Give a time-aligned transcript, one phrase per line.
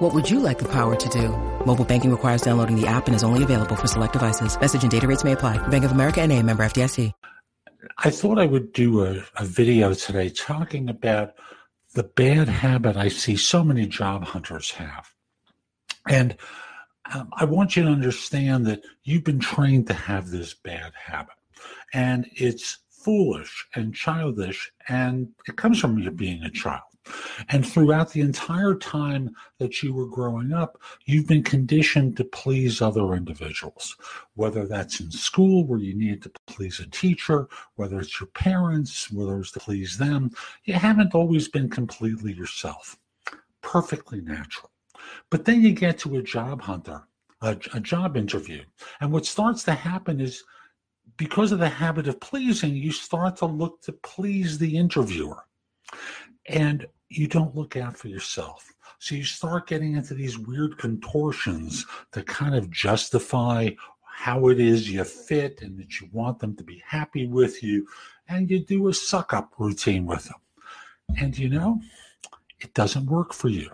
[0.00, 1.28] What would you like the power to do?
[1.66, 4.58] Mobile banking requires downloading the app and is only available for select devices.
[4.58, 5.58] Message and data rates may apply.
[5.68, 7.12] Bank of America and a member FDIC.
[7.98, 11.34] I thought I would do a, a video today talking about
[11.92, 15.12] the bad habit I see so many job hunters have.
[16.08, 16.34] And
[17.14, 21.36] um, I want you to understand that you've been trained to have this bad habit.
[21.92, 26.89] And it's foolish and childish, and it comes from you being a child.
[27.48, 32.80] And throughout the entire time that you were growing up, you've been conditioned to please
[32.80, 33.96] other individuals,
[34.34, 39.10] whether that's in school where you need to please a teacher, whether it's your parents,
[39.10, 40.30] whether it's to please them.
[40.64, 42.96] You haven't always been completely yourself.
[43.62, 44.70] Perfectly natural.
[45.30, 47.02] But then you get to a job hunter,
[47.42, 48.62] a, a job interview.
[49.00, 50.44] And what starts to happen is
[51.16, 55.44] because of the habit of pleasing, you start to look to please the interviewer.
[56.48, 58.72] And you don't look out for yourself.
[58.98, 63.70] So you start getting into these weird contortions to kind of justify
[64.04, 67.86] how it is you fit and that you want them to be happy with you.
[68.28, 70.36] And you do a suck up routine with them.
[71.18, 71.80] And you know,
[72.60, 73.70] it doesn't work for you.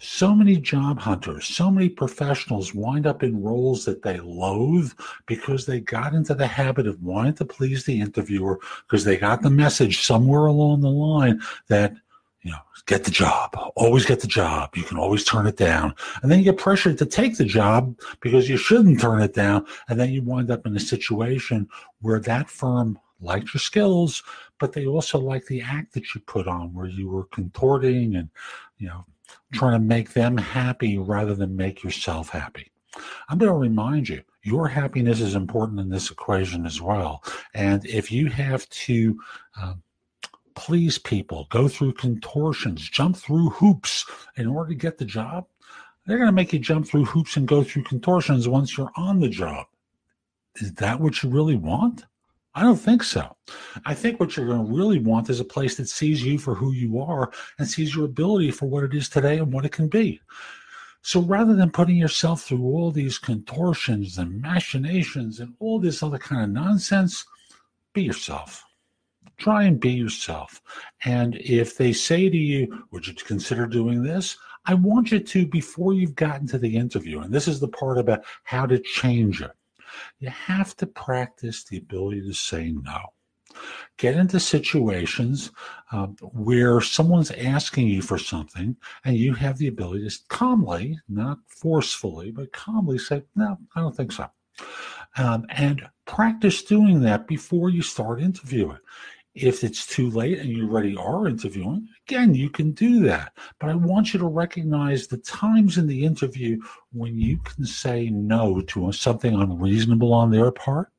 [0.00, 4.92] So many job hunters, so many professionals wind up in roles that they loathe
[5.26, 9.42] because they got into the habit of wanting to please the interviewer because they got
[9.42, 11.96] the message somewhere along the line that
[12.42, 14.76] you know, get the job, always get the job.
[14.76, 15.94] You can always turn it down.
[16.22, 19.66] And then you get pressured to take the job because you shouldn't turn it down.
[19.88, 21.68] And then you wind up in a situation
[22.00, 24.22] where that firm liked your skills,
[24.58, 28.30] but they also like the act that you put on where you were contorting and,
[28.78, 29.04] you know,
[29.52, 32.70] trying to make them happy rather than make yourself happy.
[33.28, 37.22] I'm going to remind you, your happiness is important in this equation as well.
[37.54, 39.20] And if you have to,
[39.60, 39.74] uh,
[40.58, 44.04] please people, go through contortions, jump through hoops
[44.36, 45.46] in order to get the job,
[46.04, 49.20] they're going to make you jump through hoops and go through contortions once you're on
[49.20, 49.66] the job.
[50.56, 52.06] Is that what you really want?
[52.56, 53.36] I don't think so.
[53.86, 56.56] I think what you're going to really want is a place that sees you for
[56.56, 57.30] who you are
[57.60, 60.20] and sees your ability for what it is today and what it can be.
[61.02, 66.18] So rather than putting yourself through all these contortions and machinations and all this other
[66.18, 67.24] kind of nonsense,
[67.92, 68.64] be yourself
[69.36, 70.60] try and be yourself.
[71.04, 74.36] And if they say to you, Would you consider doing this?
[74.66, 77.96] I want you to, before you've gotten to the interview, and this is the part
[77.96, 79.52] about how to change it,
[80.20, 82.98] you have to practice the ability to say no.
[83.96, 85.50] Get into situations
[85.90, 91.38] uh, where someone's asking you for something and you have the ability to calmly, not
[91.48, 94.28] forcefully, but calmly say, No, I don't think so.
[95.16, 98.78] Um, and practice doing that before you start interviewing.
[99.40, 103.32] If it's too late and you already are interviewing, again, you can do that.
[103.60, 106.60] But I want you to recognize the times in the interview
[106.92, 110.90] when you can say no to something unreasonable on their part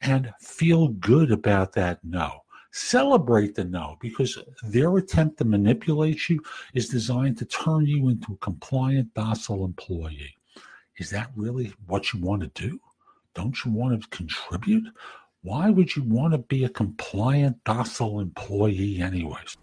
[0.00, 2.40] and feel good about that no.
[2.72, 6.42] Celebrate the no because their attempt to manipulate you
[6.74, 10.34] is designed to turn you into a compliant, docile employee.
[10.98, 12.80] Is that really what you want to do?
[13.34, 14.84] Don't you want to contribute?
[15.48, 19.56] Why would you want to be a compliant, docile employee, anyways?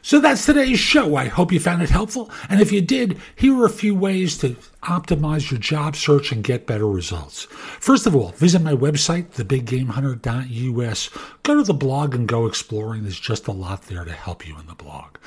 [0.00, 1.16] So that's today's show.
[1.16, 2.30] I hope you found it helpful.
[2.48, 6.44] And if you did, here are a few ways to optimize your job search and
[6.44, 7.44] get better results.
[7.80, 11.10] First of all, visit my website, thebiggamehunter.us.
[11.42, 13.02] Go to the blog and go exploring.
[13.02, 15.18] There's just a lot there to help you in the blog.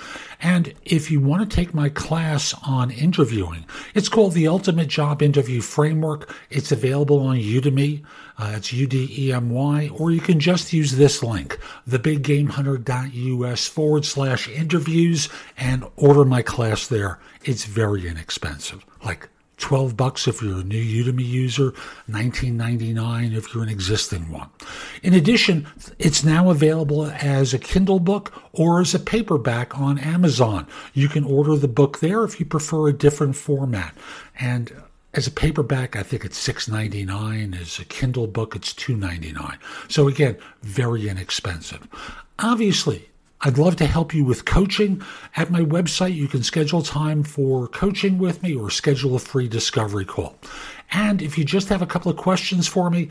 [0.42, 5.22] And if you want to take my class on interviewing, it's called the Ultimate Job
[5.22, 6.34] Interview Framework.
[6.50, 8.04] It's available on Udemy.
[8.40, 11.58] Uh, it's U-D-E-M-Y, or you can just use this link,
[11.90, 15.28] thebiggamehunter.us forward slash interviews
[15.58, 17.20] and order my class there.
[17.44, 21.72] It's very inexpensive, like 12 bucks if you're a new Udemy user,
[22.10, 24.50] 19.99 if you're an existing one.
[25.02, 25.68] In addition,
[25.98, 30.68] it's now available as a Kindle book or as a paperback on Amazon.
[30.94, 33.96] You can order the book there if you prefer a different format.
[34.40, 34.72] And
[35.14, 37.60] as a paperback, I think it's $6.99.
[37.60, 39.58] As a Kindle book, it's $2.99.
[39.90, 41.88] So again, very inexpensive.
[42.38, 43.10] Obviously,
[43.42, 45.02] I'd love to help you with coaching.
[45.36, 49.48] At my website, you can schedule time for coaching with me or schedule a free
[49.48, 50.36] discovery call.
[50.92, 53.10] And if you just have a couple of questions for me,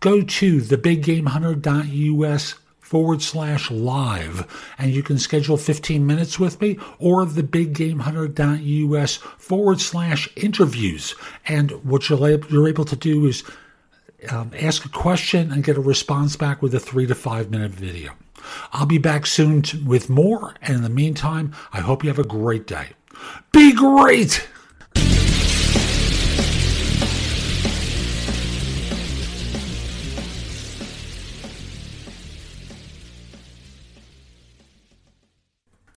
[0.00, 7.26] go to thebiggamehunter.us forward slash live and you can schedule 15 minutes with me or
[7.26, 11.14] thebiggamehunter.us forward slash interviews
[11.46, 13.44] and what you're, able to do is
[14.30, 17.72] um, ask a question and get a response back with a three to five minute
[17.72, 18.12] video
[18.72, 20.54] i'll be back soon to, with more.
[20.62, 22.88] And in the meantime i hope you have a great day.
[23.52, 24.48] Be great